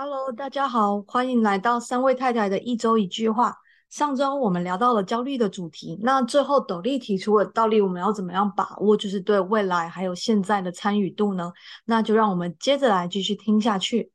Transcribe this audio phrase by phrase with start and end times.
[0.00, 3.52] Hello，大家好，欢迎来到三位太太的一周一句话。
[3.90, 11.52] 上周我们聊到了焦虑的主题，那最后斗笠提出了到底我们要怎么样把握，就是对未来还有现在的参与度呢？
[11.84, 14.12] 那就让我们接着来继续听下去。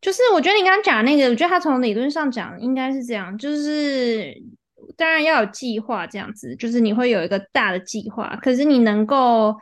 [0.00, 4.34] 就是我觉得你刚刚讲那个，我觉得他从理论上讲应该是这样，就是
[4.96, 9.54] 当然要有计划这样子，就是你会有一个大的计划，可是你能够。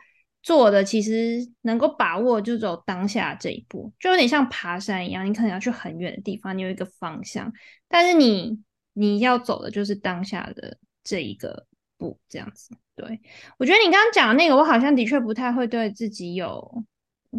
[0.45, 7.51] 做的其实能够把握就走当下这一步，就有点像爬山一样，你可能要去很远的地方，你有一个方向，
[7.87, 8.61] 但是你
[8.93, 11.65] 你要走的就是当下的这一个
[11.97, 12.69] 步，这样子。
[12.95, 13.19] 对
[13.57, 16.85] 我觉得你刚刚讲的那个，我好像的确不太会对自己有。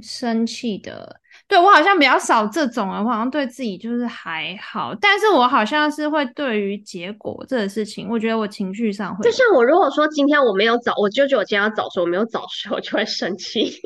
[0.03, 13.81] 生气的，对我好像比较少这种啊，我好像对自己就是还好，但是我好像是会对于结果这个事情，我觉得我情绪上会，就像我如果说今天我没有早，我就觉得我今天要早睡，我没有早睡，我就会生气。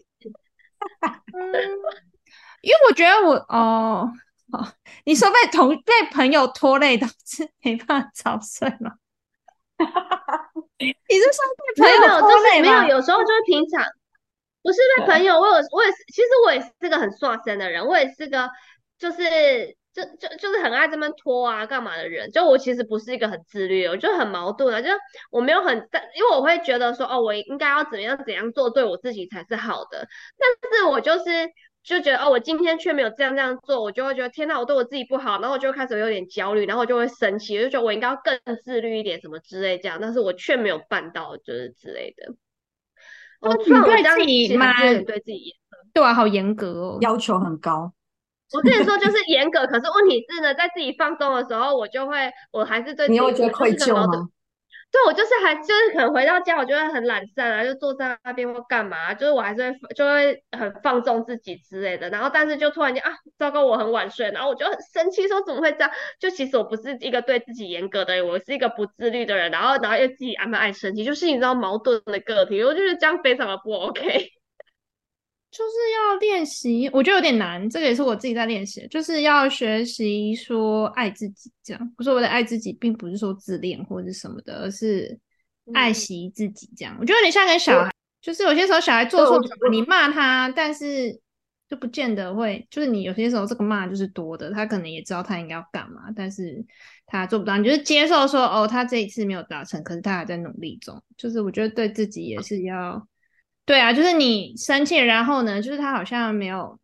[1.35, 1.43] 嗯，
[2.63, 4.11] 因为我觉得我哦，
[4.53, 4.67] 哦，
[5.05, 8.93] 你说被同被朋友拖累导致没办法早睡吗？
[10.79, 11.45] 你是说
[11.77, 12.83] 被朋友拖累吗？
[12.83, 13.85] 没有，有时候就是平常。
[14.63, 18.49] 不是被朋友，我有我也是，其实我也是个很耍身的人，我也是个
[18.99, 19.21] 就是
[19.93, 24.89] 就就就是很爱这么拖啊干嘛的人，就我其实不是一个很自律，我就很矛盾啊，就
[25.31, 30.07] 我没有很但因为我会觉得说哦，我应该要怎么样怎样做对我自己才是好的，
[30.39, 31.25] 但是我就是
[31.83, 42.35] 就觉得哦，我今天却没有这样这样做，我就会觉得天呐，我对我自己不好，然后我就开始有点焦虑，然后我就会生气，就觉得我应该要更自律一点什么之类这样，但是我却没有办到，就是之类的。
[43.41, 47.93] 哦，你对自己蛮对自己严格，对啊，好严格哦，要求很高。
[48.53, 54.29] 我之前说就是严格，可是问题是呢，在自己放松的时候，我就会，我还是对自己会觉得愧疚吗？
[54.93, 62.11] 对，我就是还就是可能回到家，我就会很懒散啊，就坐在那边或干嘛，就是我还是会就会很放纵自己之类的。
[62.11, 65.91] 然后但是就突然间啊，糟糕，我很晚睡，然后我就很生气，说怎么会这样？
[66.19, 69.51] 就其实我不是一个对自己严格的人，我是一个不自律的人。
[69.53, 74.40] 然后然后又自己安排爱生气，就是你知道矛盾的个体，我就是这样非常的不 OK。
[75.51, 77.69] 就是要练习，我觉得有点难。
[77.69, 81.51] 这个也是我自己在练习，就是要学习说爱自己。
[81.65, 85.19] 这样，不是我的爱自己，并不是说自恋或者什么的，而是
[85.75, 86.71] 爱惜自己。
[86.77, 91.21] 这样，我觉得有点像跟小孩，就是有些时候小孩做错什么，你骂他，但是
[91.69, 96.65] 就不见得会，就是你有些时候这个骂就是多的，他可能也知道他应该要干嘛，但是
[97.07, 101.03] 他做不到，你就是接受说，哦，他这一次没有达成，可是他还在努力中。
[101.17, 103.05] 就是我觉得对自己也是要。
[103.71, 106.77] 对啊，就是你生气，然后呢，就是他好像没有，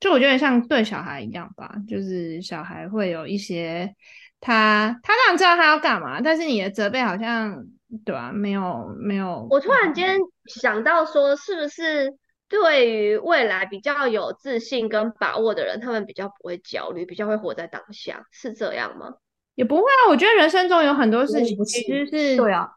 [0.00, 3.94] 就我觉得像对小孩一样吧，就是小孩会有一些，
[4.40, 7.64] 他他当然知道他要干嘛，但是你的责备好像
[8.04, 9.46] 对啊，没有没有。
[9.48, 12.12] 我突然间想到说，是不是
[12.48, 19.14] 对于未来比较有自信跟把握的人，他们比较不会焦虑，比较会活在当下，是这样吗？
[19.54, 22.68] 也不会啊，我觉得人生中有很多事情其实是对啊。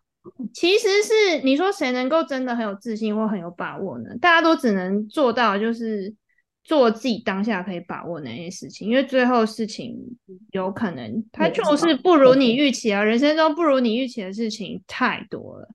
[0.53, 4.09] 其实是你说谁能够真的很有自信或很有把握呢？
[4.19, 6.13] 大家都只能做到就是
[6.63, 9.96] 做自己当下可以把握那些事情，因为最后事情
[10.52, 13.03] 有可能它就是不如你预期啊。
[13.03, 15.68] 人生中不如你预期的事情太多了，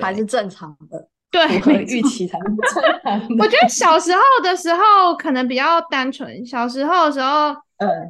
[0.00, 1.08] 还是正常的。
[1.30, 1.46] 对，
[1.84, 3.36] 预期才是正常。
[3.38, 7.54] 我觉得小时候的时候可能比较单纯，小时候的时候，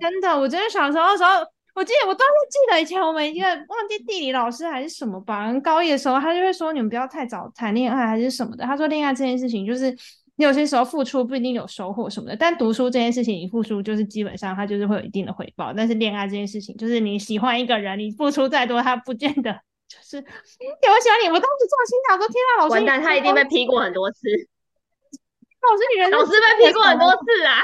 [0.00, 1.30] 真的，我真的小时候的时候。
[1.78, 8.64] 我记得，我当时记得以前我们一个忘记地理老师还是什么吧，高一的时候他就会说你们不要太早谈恋爱还是什么的。
[8.64, 9.96] 他说恋爱这件事情就是
[10.34, 15.72] 你有些时候付出不一定有收获什么的，但读书这件事情你付出就是基本上他就是会有一定的回报。
[15.72, 19.52] 但是恋爱这件事情就是你喜欢一个人，你付出再多他不见得
[19.86, 21.28] 就是有喜欢你。
[21.28, 24.18] 我当时做心想说天啊，老师完蛋，他一定被批过很多次。
[25.60, 27.62] 老师你人老师被批过很多次啊。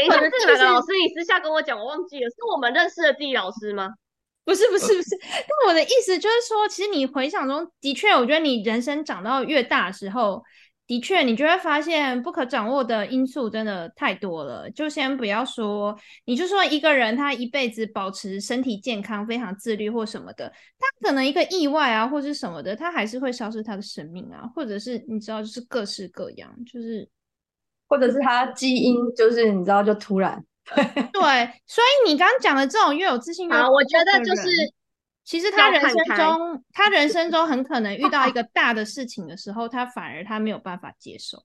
[0.00, 0.86] 等一下，是哪个老师？
[0.92, 3.90] 你私下跟我讲，我忘记了，是我们认识的地理老师吗？
[4.44, 5.08] 不是，不是，不是。
[5.20, 10.42] 但我的意思就是说，其实你回想中的确，我觉得你人生长到越大的时候，
[10.86, 14.68] 的确你就会发现不可掌握的因素真的太多了。
[14.70, 27.08] 就先不要说，你就说一个人他一辈子保持身体健康，非常自律或什么的，他可能一个意外啊，或是什么的，他还是会消失他的生命啊，或者是你知道，就是各式各样，就是。
[27.92, 30.42] 或者是他基因就是你知道就突然
[31.12, 31.20] 对，
[31.66, 34.48] 所以你刚刚讲的这种越有自信越我觉得就是
[35.24, 41.42] 其实他人生中他人生中很可能遇到一 个大的事情的时候，他反而他没有办法接受。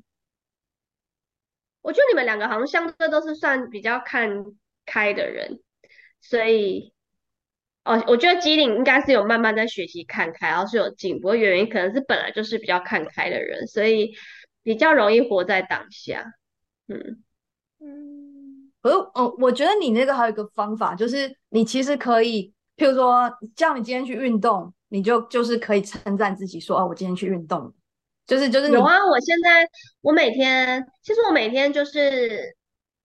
[1.82, 4.46] 我觉得你们两个好像相对都是算比较看
[4.86, 5.60] 开的人，
[6.22, 6.94] 所以
[7.84, 11.34] 哦，我觉得机灵应该是有慢慢在学习看开，然后是有进步。
[11.36, 14.16] 原因可能是本来就是比较看开的人，所以
[14.68, 16.34] 比较容易活在当下。
[16.90, 17.24] 嗯
[17.80, 27.74] 嗯，可是，哦，我觉得你那个还有一个方法，就是你其实可以，譬如说，叫你今天去运动，你就就是可以称赞自己说，哦，我今天去运动，
[28.26, 29.66] 就是就是有啊，我现在
[30.02, 32.54] 我每天，其实我每天就是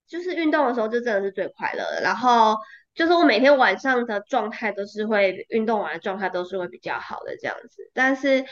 [0.05, 2.01] 就是运动的时候，就真的是最快乐的。
[2.01, 2.57] 然后
[2.93, 7.89] 就是我每天晚上的状态都是会运动完的状态都是会比较好的这样子。
[7.93, 8.43] 但是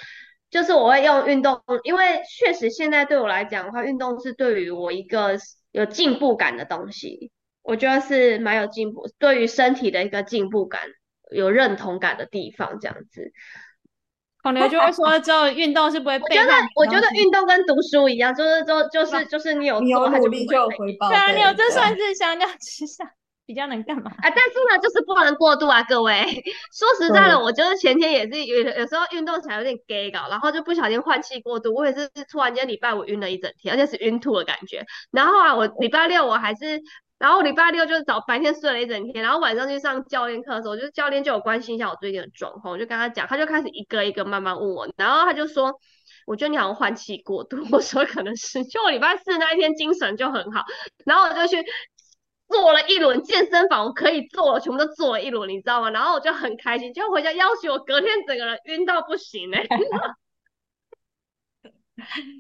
[0.52, 5.40] 就是我会用运动，因为确实现在对我来讲的话，运动是对于我一个
[5.72, 7.32] 有进步感的东西，
[7.64, 10.82] 我觉得是蛮有进步，对于身体的一个进步感
[11.32, 13.32] 有认同感的地方这样子。
[14.44, 21.08] 孔刘就会说， 之后运动是不会我觉得，我觉得运动跟读书一样，就是就就是就是你有你有做，它努力就有就不会回报。
[21.10, 23.06] 对啊，你有这算是相较之下
[23.46, 24.10] 比较能干嘛？
[24.12, 26.24] 啊，但是呢，就是不能过度啊，各位。
[26.72, 34.86] 说实在的，我就是前天也是有有时候运动起来有点 gay 搞，然后就不小心换气过度，我也是突然间礼拜五晕了一整天，而且是晕吐的感觉。
[35.12, 36.82] 然后啊，我礼拜六我还是，
[37.20, 45.74] 然后礼拜六就是早白天睡了一整天，然后晚上去上教练课的时候，就是教练就有关心一下我最近的状况，我就跟他讲，他就开始一个一个慢慢问我，然后他就说。
[46.28, 50.64] 我觉得你好像换气过度，我说可能是，就我礼拜四那一天精神就很好，
[51.04, 51.58] 然后我就去
[52.52, 55.90] 做了一轮健身房，我可以做，我全部都做了一轮，你知道吗？
[55.90, 59.64] 然后我就很开心，就回家要求我隔天整个人晕到不行哎、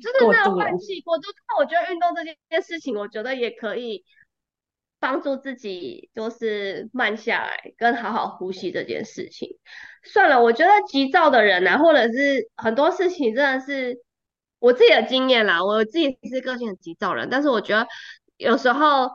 [0.01, 1.23] 就是那个换气过度。
[1.47, 4.03] 但我觉得运动这件事情，我觉得也可以
[4.99, 9.57] 帮助自己，就是慢下来，跟好好呼吸这件事情。
[10.03, 14.01] 算了，我觉得急躁的人啊，或者是很多事情真的是
[14.59, 17.87] 我自己的经验啦，我自己是个性很急躁人，但是我觉得
[18.37, 19.09] 有时候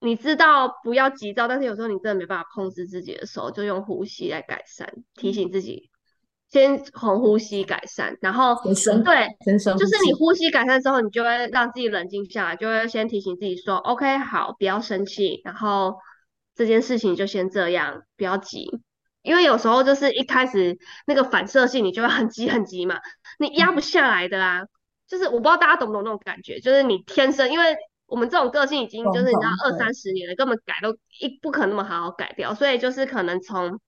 [0.00, 5.90] 你知道不要急躁，但是有时候你真的没办法控制自己的时候，就用呼吸来改善，提醒自己
[6.50, 8.54] 先从呼吸改善，然后
[9.04, 15.96] 对，先深就是你呼吸改善之后，你就会让自己冷静下来，就会先提醒自己说，OK，好，不要生气，然后
[16.54, 18.70] 这件事情就先这样，不要急。
[19.22, 22.98] 因为有时候就是一开始那个反射性，你就会很急很急嘛，
[23.38, 24.62] 你压不下来的啊。
[25.06, 27.76] 就是我不知道大家懂不懂那种感觉，就是你天生，因为
[28.08, 33.78] 我们这种个性已经就是你知道二三十年了，根本改都一不可能那么好好改掉，所以就是可能从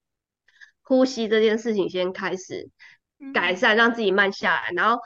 [0.82, 2.68] 呼吸这件事情先开始
[3.32, 5.00] 改嗯善，让自己慢下来，然后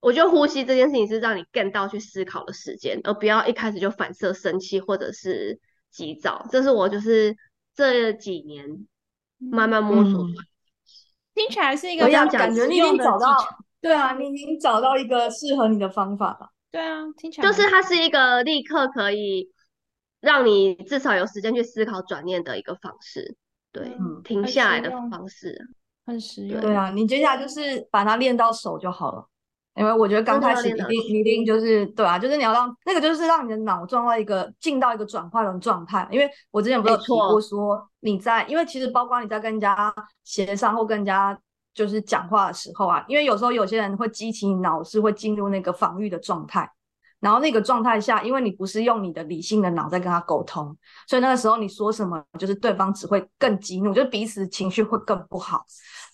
[0.00, 5.60] 我觉得呼吸这件事情是让你更到去思考的时间，而不要一开始就反射生气或者是
[5.90, 7.36] 急躁，这是我就是
[7.74, 8.86] 这几年
[9.38, 10.44] 慢慢摸索嗯出来。
[11.34, 13.36] 听起来是一个可以啊，非常感觉你已经找到，
[13.80, 16.48] 对啊，你已经找到一个适合你的方法了。
[16.70, 19.50] 对啊，听起来就是它是一个立刻可以
[20.20, 23.36] 让你至少有时间去思考转念的一个方式，
[23.72, 25.62] 对，嗯停下来的方式啊。
[26.06, 26.60] 很实用。
[26.60, 29.26] 对啊，你接下来就是把它练到手就好了。
[29.74, 36.08] 因为我觉得刚开始一定你一定就是对啊，就是你要让那个就是让你的脑撞到一个进到一个转换的状态。
[36.10, 39.94] 因为我之前不是提过说你在，因为其实包括你在跟人家
[40.24, 41.38] 协商或跟人家
[41.78, 46.68] 就是讲话的时候啊，因为有时候有些人会激起你脑是会进入那个防御的状态，
[47.20, 50.76] 然后那个状态下，因为你不是用你的理性的脑在跟他沟通，
[51.06, 55.64] 所以那个时候你说什么，就是对方只会更激怒，就是彼此情绪会更不好。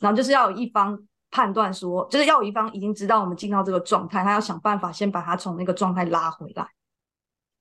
[0.00, 0.99] 然后就是要有一方
[1.31, 6.69] 判断说，就是要有一方已经知道我们进到这个状态，他要想办法先把他从那个状态拉回来。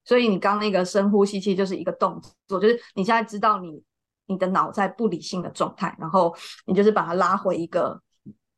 [0.03, 3.81] 所以你刚那个深呼吸，其实就是一个动作，就是你现在知道你
[4.25, 8.01] 你的脑在不理性的状态，然后你就是把它拉回一个，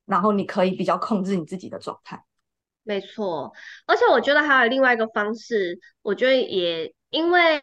[0.06, 2.24] 然后你可以比较控制你自己的状态。
[2.84, 3.52] 没错，
[3.88, 7.60] 而且我觉得还有另外一个方式，我觉得也因为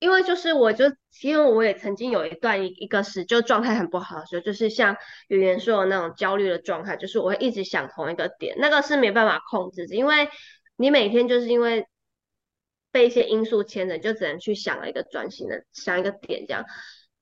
[0.00, 0.84] 因为就是我就
[1.22, 4.94] 因为我也曾经有一段一一个时就状态很不好的时候，就是像
[5.28, 10.28] 语言说的那种焦虑的状态，就是我会一直想同一个点，那个是没办法控制的，因为
[10.76, 11.86] 你每天就是因为
[12.92, 16.64] 被一些因素牵着，就只能去想了一个专心的想一个点这样。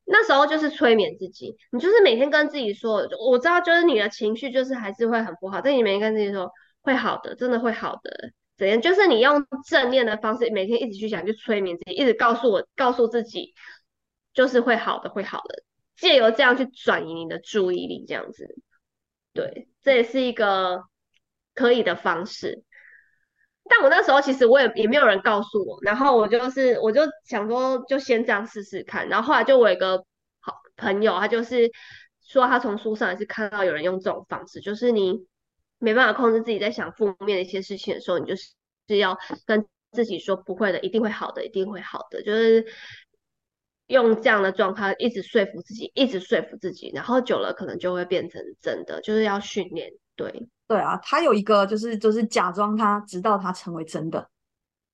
[0.08, 8.80] 那时候就是催眠自己，你就是每天跟自己说，我知道就是你的情绪就是还是会很不好，但你每天跟自己说会好的，真的会好的，怎样？
[8.80, 13.52] 就是你用正念的方式，每天一直去想，去催眠自己，一直告诉我，告诉自己，
[14.32, 15.64] 就是会好的，会好的，
[15.96, 18.46] 借由这样去转移你的注意力，这样子，
[19.32, 20.84] 对，这也是一个
[21.52, 22.62] 可以的方式。
[23.68, 29.98] 但我那时候其实我也也没有人告诉我，然后我就是我就想说就先这样试试看，然后后来就我有一个
[30.40, 31.70] 好朋友，他就是
[32.22, 35.26] 说他从书上也是看到有人用这种方式，就是你
[35.78, 38.52] 没办法控制自己在想负面的一些事情的时候，你就是
[38.88, 42.64] 是要跟自己说不会的，一定会好的，一定会好的，就是
[43.88, 50.48] 用这样的状态一直说服自己，一直说服自己，然后久了可能就会变成真的，就是要训练，对。
[50.68, 54.26] 对啊，他有一个就是就是假装他直到他成为真的，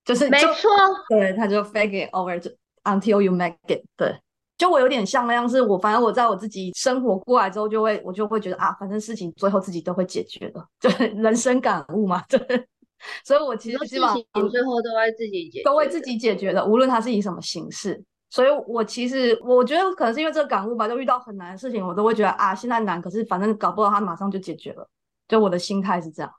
[0.04, 0.70] 就是就没错，
[1.08, 2.50] 对，他就 fake it over 就
[2.84, 3.82] until you make it。
[3.96, 4.14] 对，
[4.58, 12.40] 就我有点像那样，是我反正我在我自己生活过来之后，就会我就会觉得啊，反正事情最后自己都会解决的，对， 人生感悟嘛，对。
[13.24, 14.16] 所以我其实基本上
[14.48, 16.00] 最后都会自己解，都会自。
[16.00, 18.00] 己解决的，无论它是以什么形式。
[18.30, 24.88] 所以我其实我觉得可能是因为这个感悟吧，就遇到很难的事情，我都会觉得啊，现在难，可是反正搞不好它马上就解决了。
[25.32, 26.30] 就我的心态是这样，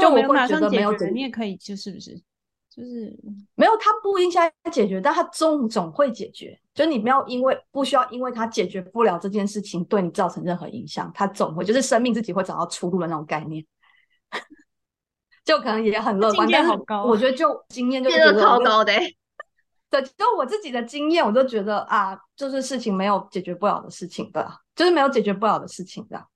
[0.00, 2.20] 就我会觉得没有你也可以就是不是？
[2.68, 3.16] 就是
[3.54, 6.60] 没有它不应该解决，但它总总会解决。
[6.74, 13.64] 就你不要因为不需要因为它解决不了这件事情对你造成任何影响，它总会就是生命自己会找到出路的那种概念。
[15.44, 19.16] 就可能也很乐观，但是好高我觉得就经验就变得觉得超高的、欸，
[19.88, 26.26] 对，就我自己的经验，我就觉得啊，就是事情没有解决不了的事情的，就是没有解决不了的事情的，嗯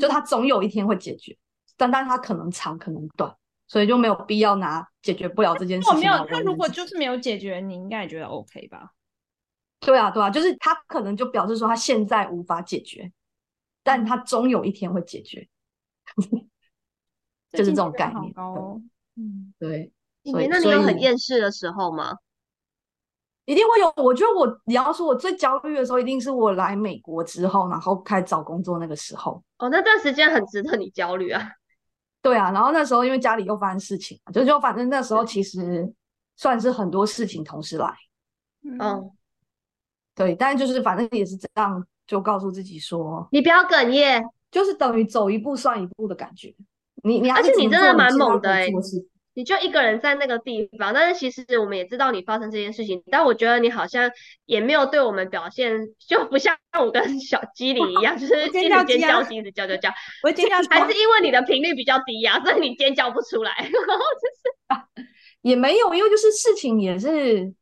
[0.00, 1.36] 就它总有一天会解决，
[1.76, 3.34] 但但它可能长，可能短，
[3.66, 8.92] 所以就没有必要拿解决不了这件事我没有他如果就是没有解决，你应该也觉得 OK 吧？
[9.80, 13.12] 对啊，对啊，就是他可能就表示说他现在无法解决，
[13.82, 15.48] 但他终有一天会解决，
[17.52, 18.32] 就是这种概念。
[18.36, 18.80] 哦。
[19.16, 22.16] 嗯，对，你所以那你有很厌世的时候吗？
[23.44, 24.04] 一定会有。
[24.04, 29.42] 我觉得我你要说我最焦虑的时候，一定是我来美国之后，然后开始找工作那个时候。
[29.58, 31.42] 哦，那段时间很值得你焦虑啊。
[32.22, 35.92] 对啊，然后那时候因为家里又发生事情嘛，就就反正那时候其实
[36.36, 37.94] 算是很多事情同时来。
[38.62, 39.10] 嗯，
[40.14, 46.54] 对，但就是反正也是这样，就告诉自己说，你不要哽咽，就是等于走一步算一步的感觉。
[47.02, 54.10] 你你还而且是你真的蛮猛的欸做事情你就一个人在那个地方，但是其实我们也知道你发生这件事情，但我觉得你好像
[54.46, 58.82] 也没有对我们表现，就不像我跟小机灵一样，就是尖叫，
[59.30, 59.90] 一直叫叫叫，
[60.22, 63.52] 我尖叫还是因为你的频率比较低呀、所以你尖叫不出来。
[63.58, 65.08] 然后就是
[65.42, 67.52] 也没有，因为就是事情也是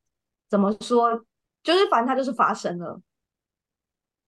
[0.50, 1.24] 怎么说，
[1.62, 3.00] 就是反正它就是发生了。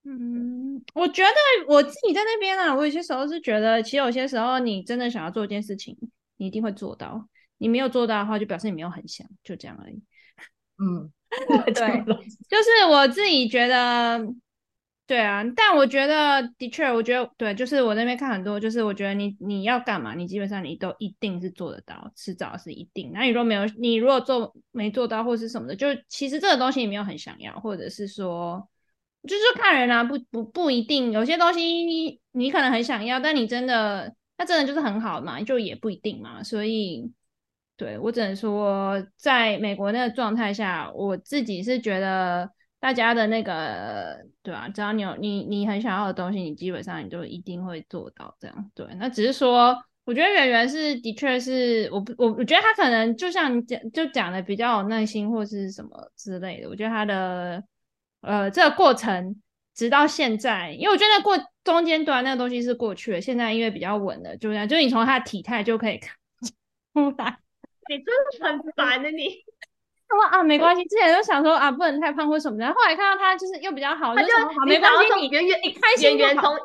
[0.07, 1.31] 嗯，我觉得
[1.69, 5.97] 我自己在那边啊，我有些时候是觉得，其实有些时候你真的想要做一件事情，
[6.37, 7.29] 你一定会做到。
[7.59, 10.03] 你没有做到的话，就表示你没有很想，就这样而已。
[10.79, 11.13] 嗯，
[11.73, 12.05] 对
[12.49, 14.21] 就是我自己觉得，
[15.07, 23.13] 对啊，但我觉得的确，我觉得对，就是我那边看很多，就是我觉得你你要干嘛，你基本上你都一定是做得到，迟早是一定。
[23.15, 28.69] 那你如果没有，你如果做没做到或是什么的，就其实这个东西你没有很想要，或者是说，
[29.23, 37.13] 就是看人啊，不不不一定，有些东西你可能很想要，但你真的那真的就是很好嘛，就也不一定嘛，所以。
[37.77, 48.71] 对我只能说，在美国那个状态下，我自己是觉得大家的那个，对啊，只要你有你你很想要的东西，你基本上你就一定会做到这样。
[48.75, 56.69] 对，那只是说，我觉得圆圆是的确是我我我觉得他可能就像你讲就讲的比较有耐心或是什么之类的。
[56.69, 57.65] 我觉得他的
[58.21, 59.41] 呃这个过程
[59.75, 66.15] 直到现在，因为我觉得过中间段那个东西是过去了，现在因为比较稳了，就这样，就你从他的体态就可以看
[66.95, 67.39] 出来。
[67.89, 69.45] 你真的很烦的你，
[70.09, 70.85] 他说啊，没关系。
[70.85, 72.73] 之前就想说啊，不能太胖或什么的。
[72.73, 76.59] 后来看到他就是又比较好，他就说没关系，你圆圆你开心就好圆圆从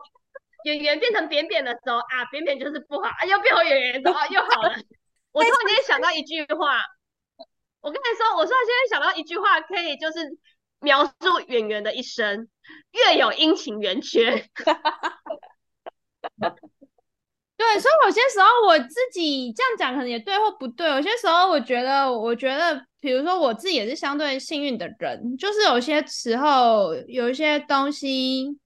[0.63, 4.73] 圆圆变成扁扁的时候啊，扁扁就是不好，啊又变回圆圆的时候啊又好了。
[5.31, 6.81] 我突然间想到一句话，
[7.81, 10.37] 我跟你说，我突然间想到一句话，可以就是
[10.79, 12.47] 描述圆圆的一生：
[12.91, 14.45] 月有阴晴圆缺。
[17.59, 20.89] 对，所以有些时候我自己这样讲可能也对或不对。
[20.91, 28.57] 有些时候我觉得，我觉得，比如说我自己也是相对幸运的人，就是有些时候有一些东西，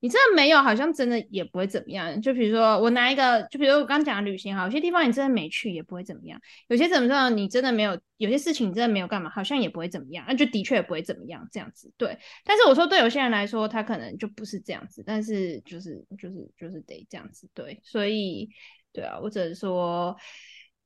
[0.00, 2.20] 你真的没有，好像真的也不会怎么样。
[2.22, 11.92] 就比如说我拿一个，就比如我刚讲的旅行哈，有些地方你真的没去也不会怎么样，有些怎么说你真的没有，有些事情你真的没有干嘛，好像也不会怎么样，那就的确也不会怎么样这样子。
[11.96, 17.48] 对，但是我说对有些人来说，他可能就不是这样子，但是就是就是就是得这样子。
[17.52, 18.48] 对，所以
[18.92, 20.16] 对啊，我只能说。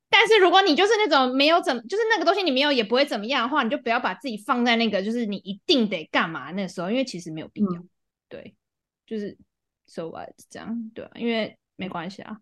[0.09, 7.67] 但是如果你就是那种没有怎，就是那个东西你没有也不会怎么样的话，你就不要把自己放在那个就是你一定得干嘛那时候，因为其实没有必要。
[7.71, 7.89] 嗯
[8.29, 8.55] 对，
[9.13, 9.37] 就是
[9.85, 12.35] so what 这样，对啊，因为没关系啊。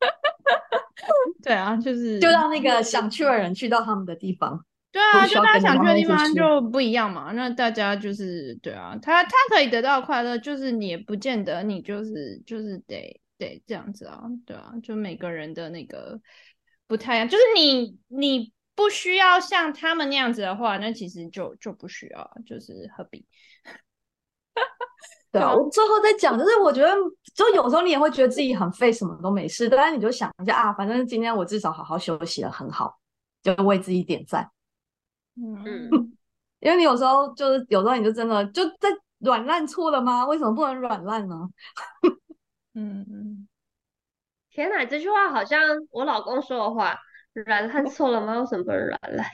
[1.42, 4.64] 对啊，就是就让那个想去的人去到他们的地方。
[4.92, 7.32] 对啊，就大家想去的地方就不一样嘛。
[7.32, 16.20] 那大家就是对啊，他他可以得到快乐，就是你也不见得你就是就是得得这样子啊，对啊，就每个人的那个
[16.86, 23.26] 不太一样，就是你你不需要像他们那样子的话，那其实就就不需要啊，就是何必？
[25.32, 26.94] 对啊，我最后再讲，就是我觉得，
[27.34, 32.98] 就有时候你也会觉得自己很废，什么都没事，但是你就想一下啊，反正今天我至少好好休息了，很好。
[33.42, 34.48] 就为自己点赞。
[35.34, 35.90] 嗯，
[36.60, 40.24] 因为你有时候就是有时候你就真的就在软烂错了吗？
[40.26, 41.48] 为什么不能软烂呢？
[42.74, 43.48] 嗯嗯，
[44.50, 45.60] 天哪，这句话好像
[45.90, 46.96] 我老公说的话，
[47.32, 48.38] 软烂错了吗？
[48.38, 49.26] 为什么不能软烂？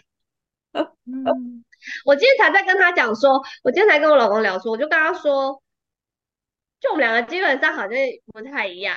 [1.05, 1.65] 嗯
[2.07, 5.61] 我今天才在跟他讲说，我今天才跟我老公聊说，我就跟他说，
[6.81, 7.91] 就我们两个基本上好像
[8.33, 8.97] 不太一样，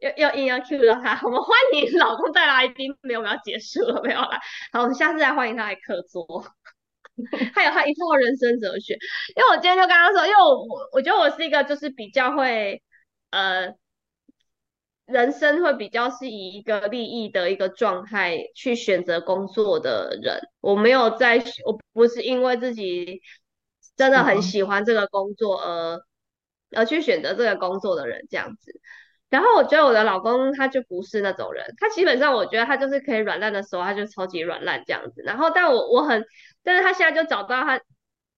[0.00, 1.20] 又又硬要 cue 到他。
[1.26, 4.40] 我们欢迎老公带来宾，没有，我们要结束了，没有啦。
[4.72, 6.24] 好，我们下次再欢迎他来客座。
[7.54, 8.94] 还有他一套人生哲学，
[9.36, 12.82] 因为我今天就跟他说，因为我我我觉得我是一个就是比较会
[13.30, 13.74] 呃
[15.04, 23.20] 人生会比较是以一个利益的一个状态去选择工作的人，我没有在，我不是因为自己
[23.94, 26.00] 真的很喜欢这个工作而
[26.74, 28.72] 而去选择这个工作的人这样子。
[29.30, 35.22] 然后我觉得我的老公他就不是那种人，他基本上我觉得他就是可以软烂的时候，他就超级软烂这样子。
[35.24, 36.22] 然后但我我很，
[36.62, 37.80] 但是他现在就找到他，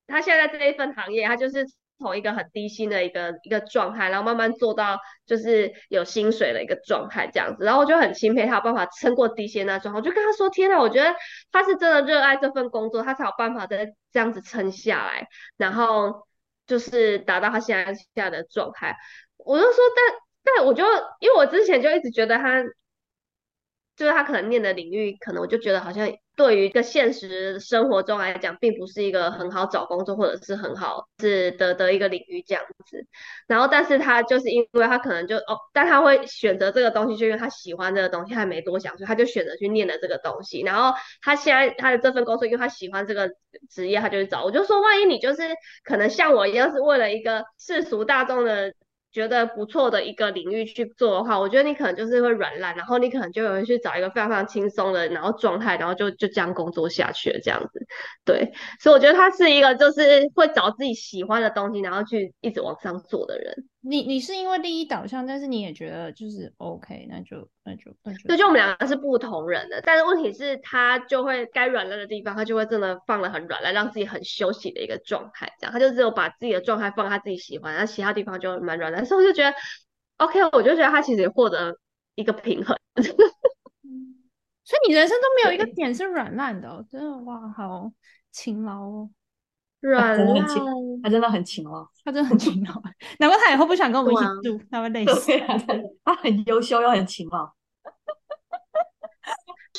[0.06, 1.66] 他现在在这一份行业，他就是
[1.98, 7.64] 从一个很低薪的一个一个状态，然后慢慢做到就是有薪水的一个状态这样子。
[7.64, 11.12] 然后我就很钦佩他有办法撑过低薪那状态，我就跟他说：天呐，我觉得
[11.50, 15.26] 他是真的热爱这份工作，他才有办法在这样子撑下来，
[15.56, 16.24] 然后
[16.66, 18.96] 就是达到他现在下的状态。
[19.36, 20.24] 我就说，但。
[20.46, 20.84] 但我就
[21.20, 22.62] 因为我之前就一直觉得他，
[23.96, 26.06] 就是他可能念的领域，可能我就觉得好像
[26.36, 33.06] 对于一个现实生活中来讲，并不是一个很好找工作或者是很好是的的一个领域这样子。
[33.46, 40.62] 然后，但是他就是因为他可能就哦，但他会选择这个东西，就因为他喜欢这个东西，他没多想，所以他就选择去念了这个东西。
[40.62, 43.30] 然后他现在他的这份工作，因为他喜欢这个
[43.70, 44.44] 职业，他就去找。
[44.44, 45.42] 我就说，万一你就是
[45.84, 48.74] 可能像我一样，是为了一个世俗大众的。
[49.14, 57.86] 觉得不错的一个领域去做的话，我觉得你可能就是会软烂，然后你可能就有人去找一个非常非常轻松的，然后状态，然后就就这样工作下去了，这样子。
[58.24, 63.54] 对，所以我觉得他是一个就是会找自己喜欢的东西，然后去一直往上做的人。
[63.86, 68.28] 你你是因为利益导向，但是你也觉得就是 OK，那就那就那就。
[68.28, 79.04] 对，就我们两个是不同人的，但是问题是，他就会该软烂的地方，他就会真的放的很软烂，让自己很休息的一个状态，这样他就只有把自己的状态放他自己喜欢，然后其他地方就蛮软烂。
[79.04, 79.54] 所以我就觉得
[80.16, 81.78] OK，我就觉得他其实也获得
[82.14, 82.74] 一个平衡。
[84.64, 87.92] 所以你人生都没有一个点是软烂的，真的哇，好
[88.32, 89.10] 勤劳哦。
[89.90, 90.46] 软烂，
[91.02, 92.72] 他真的很勤劳，他真的很勤劳，
[93.18, 95.30] 难怪他以后不想跟我们一起住，他会累死。
[96.02, 97.44] 他很优秀又很勤劳，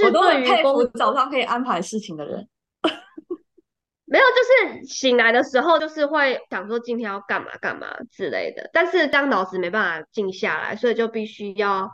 [0.05, 2.47] 我都很佩服早上可以安排事情的人。
[4.05, 4.43] 没有，就
[4.77, 11.89] 是醒来的时候，就是会想说今天要干嘛干嘛之类的，但是当脑子没办法静下来，所以就必须要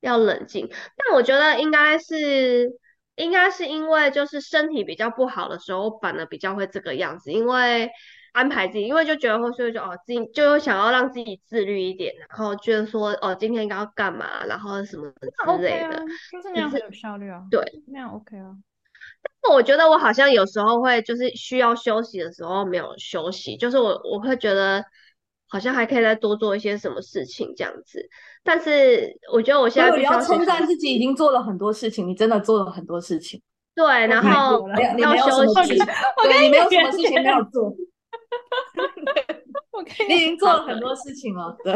[0.00, 0.70] 要冷静。
[0.96, 2.70] 但我觉得应该是。
[3.16, 7.32] 应该是因为就是身体比较不好的时候，反而比较会这个样子。
[7.32, 7.90] 因为
[8.32, 15.98] 安排自己，因为就觉得会说就哦，自己就想要让自己自律一点，然后觉得说哦，今天应该要干嘛，然后什么之类的，
[16.30, 17.42] 就是那样很有效率啊。
[17.50, 18.56] 对，那样 OK 啊。
[19.20, 24.82] 但是我觉得我好像有时候会就是需要休息的时候没有休息，就是我我会觉得
[25.52, 28.08] 好像还可以再多做一些什么事情这样子。
[28.42, 33.38] 但是我觉得我现在要称赞自己已经做了很多事情，你真的做了很多事情。
[33.74, 35.78] 对，然后要休息。
[36.16, 37.64] 我跟你没有什么事情没有做。
[39.72, 41.74] 我你已经做了很多事情了，对，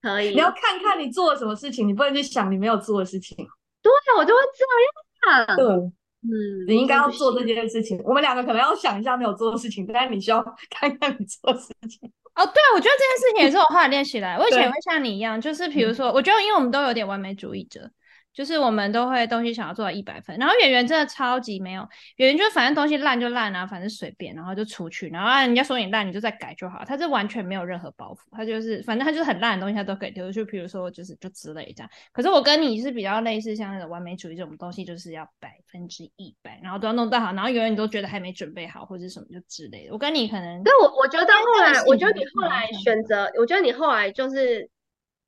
[0.00, 0.30] 可以。
[0.30, 3.36] 你要看看你做了什么事情，你不能去想你没有做的事情。
[3.82, 5.56] 对，我就会这样。
[5.56, 8.00] 对，嗯，你应该要做这件事情。
[8.04, 12.10] 我们两个可能要想一下没有做的事情，但是你需要 看看你做的事情。
[12.34, 14.36] 哦，对，我觉得这件事情也是我后来练习来。
[14.36, 17.90] 我以前会像你一样，就是比如说，我觉得因为我们都有点完美主义者。
[18.34, 26.84] 就是我们都会东西想要做到一百分，然后演员真的超级没有，演员就反正东西烂就烂啊，反正随便，然后就出去，然后人家说你烂，你就再改就好。
[26.84, 30.30] 他是完全没有任何包袱，他就是反正他就是很烂的东西，他都可以丢。
[30.32, 31.90] 就比如说就是就之类这样。
[32.12, 39.92] 可是我跟你是比较类似，像那种完美主义这种东西，就是要百分之一百，然后都要弄到好，然后永远都觉得还没准备好或者什么就之类的。
[39.92, 44.68] 我跟你可能，但我我觉得后来，我觉得你后来选择，我觉得你后来就是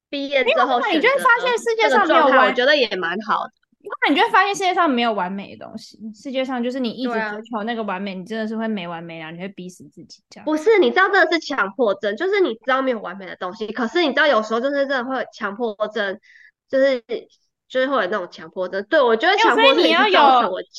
[0.09, 3.53] 毕业之后，你就会发现世界上没有完，我觉得也蛮好的。
[4.03, 10.45] 那你就会发现世界上没有完美的东西，世界上就是你一直追求那个完美，你真的是会没完没了，你会逼死自己这样。
[10.45, 16.19] 不是，你知道这个是强迫症，就是你知道没有完美的东西，可是你知道有时候就是真的会有强迫症，
[16.69, 17.01] 就是
[17.69, 18.85] 就是会有那种强迫症。
[18.91, 20.21] 对我觉得强迫症你要有，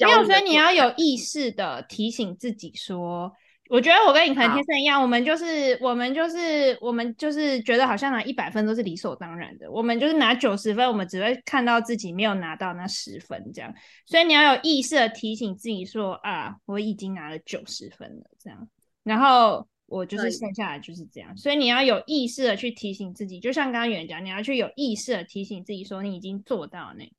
[0.06, 3.32] 没有，所以你要有意识的提醒自己说。
[3.70, 13.74] 我觉得我跟你可能天生一样，我们就是我们就是我们就是觉得好像拿一百分都是理所当然的，我们就是拿九十分，我们只会看到自己没有拿到那十分这样，
[14.06, 18.68] 所以你要有意识的提醒自己说啊，我已经拿了九十分了这样，
[19.04, 27.10] 然后我就是剩下来就是这样，所以你要有意识的去提醒自己，就像刚刚有人讲，你要去有意识的提醒自己说你已经做到那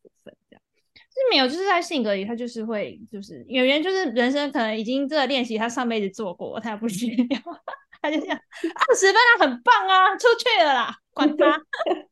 [1.30, 7.38] 没有，就是在性格里，他就是会，就是演员，就是人生可能已经这个练习，他上辈子做过，他不需要，
[8.00, 11.60] 他就这样，二十分啊，很棒啊，出去了啦，管他。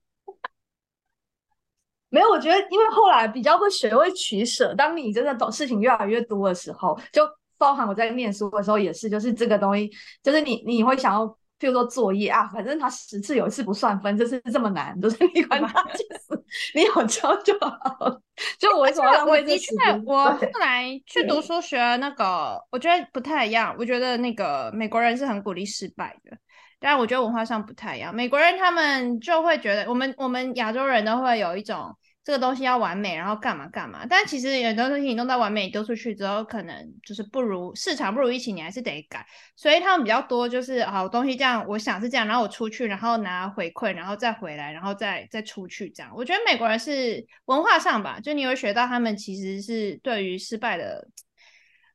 [2.09, 4.73] 没有，我觉得因为后来比较会学会取舍。
[4.75, 9.91] 当你真的懂事情越来越多的时候，就包含我在念书的时候也是，就是这个东西，
[10.23, 18.21] 就是你你会想要，譬如说作业啊，反正他十次有一次不算分，这次这么难，就是你管他去死，你有教就好。
[18.59, 20.05] 就我为什么浪我的确费这时，间？
[20.05, 23.75] 我后对来去读书学那个，我觉得不太一样。
[23.79, 26.37] 我觉得那个美国人是很鼓励失败的，
[26.79, 28.15] 但我觉得文化上不太一样。
[28.15, 34.05] 美国人他们就会觉得，我们我们亚洲人都会有一种这个东西要完美，然后干嘛干嘛。
[34.11, 39.25] 但其实很多东西你弄到完美，你丢出去之后，可能就是不如市场不如预期，你还是得改。
[39.55, 46.11] 所以他们比较多就是好东西这样，我想是这样，然后我出去，然后拿回馈，然后再回来，然后再再出去这样。
[46.17, 51.07] 我觉得美国人是文化上吧，就你会学到他们其实是对于失败的。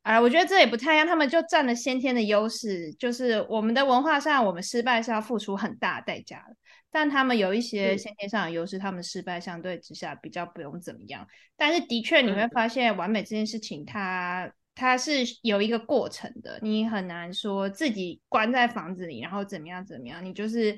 [0.04, 6.56] 啊，我觉得这也不太一样，他们就占了先天的优势，就是我们的文化上，我们失败是要付出很大代价的，
[6.92, 11.26] 但他们有一些嗯先天上的优势，他们失败相对之下比较不用怎么样。
[11.56, 20.78] 但是的确你会嗯发现，完美这件事情它它是有一个过程的，你很难说自己关在房子里，然后怎么样怎么样，你就是。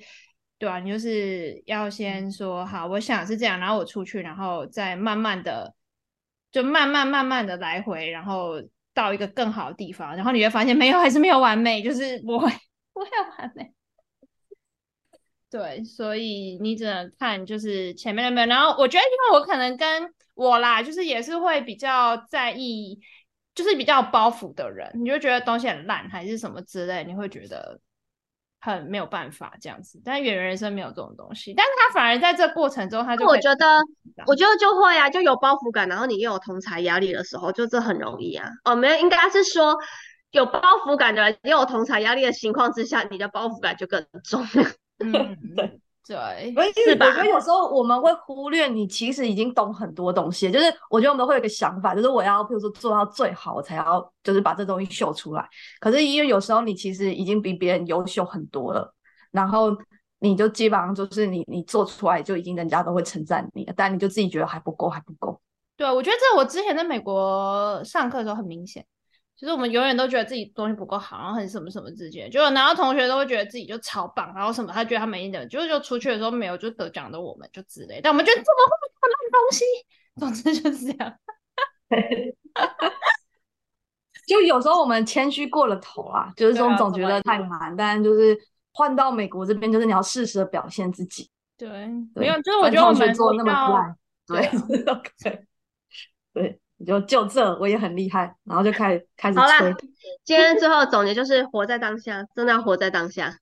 [0.59, 5.75] 对啊，你就是要先说好，我想是这样，然后我出去，然后再慢慢的，
[6.53, 8.61] 就慢慢慢慢的来回，然后
[8.93, 12.49] 到一个更好的地方，然后你会发现没有，还是没有完美，就是不会
[12.93, 13.73] 不会完美。
[15.53, 22.99] 对，所以你只能看就是前面的没有，然后我觉得因为我可能跟我啦，就是也是会比较在意，
[23.53, 27.79] 就是比较有包袱的人，你就觉得东西很烂还是什么之类，你会觉得
[28.61, 30.01] 很没有办法这样子。
[30.03, 33.67] 但演员人生没有这种东西，但是他反而在这过程中，他就我觉得
[34.25, 38.49] 我觉得就会啊，就有包袱感，然后你又有同才压力的时候，就这很容易啊。
[38.63, 39.77] 哦，没有，应该是说
[40.31, 44.43] 有包袱感的人，又有同才压力的情况之下，你的包袱感就更重。
[44.99, 45.11] 嗯，
[46.05, 55.47] 对 对，是吧我觉得有时候我们会忽略你其实已经懂很多东西，就是我觉得我们会有一个想法，就是我要譬如说做到最好，我才要就是把这东西秀出来。
[55.79, 58.93] 可是因为有时候你其实已经比别人优秀很多了，
[59.31, 59.75] 然后
[60.19, 65.39] 你就基本上就是你你做出来就已经人家都会称赞你了，但你就自己觉得还不够，还不够。
[65.75, 68.85] 对，我觉得这我之前在美国上课的时候很明显，
[69.43, 79.65] 就是我们永远都觉得自己东西不够好，然后很什么什么之间，结果然后同学都会觉得自己就超棒，然后什么他觉得他没的，结果就出去的时候没有就得奖的我们就之类，但我们觉得怎么会有烂东西？
[80.15, 81.13] 总之就是这样。
[84.25, 88.37] 就有时候我们谦虚过了头啦，就是说对啊怎么总觉得太难，但就是
[88.71, 91.29] 换到美国这边，就是你要适时的表现自己。
[91.57, 95.45] 对，对没有，就是我反觉得我们做那么烂，对对，OK，
[96.33, 99.73] 对，你就就这我也很厉害，然后就开始开始好啦吹。
[100.23, 103.37] 今天最后总结就是活在当下，真的要活在当下，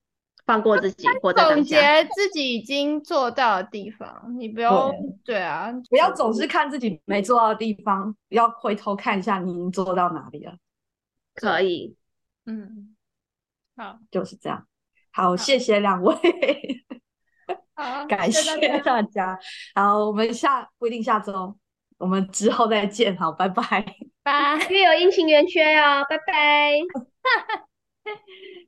[0.45, 2.03] 放过自己，活在总当下。
[2.03, 10.53] 结自己已经做到的地方，你不用对啊，不要总是看自己没做到的地方，要回头看一下你已经做到哪里了，
[11.35, 11.95] 可以，
[12.45, 12.95] 嗯，
[13.75, 14.67] 好，就是这样。
[15.13, 16.15] 好，谢谢两位，
[17.75, 19.39] 好， 感谢谢大家大家。
[19.75, 21.57] 好，我们下不一定下周，
[22.01, 23.15] 我们之后再见。
[23.15, 23.63] 好，拜拜。
[24.23, 24.67] 拜。
[24.69, 26.73] 月有阴晴圆缺哦，拜拜。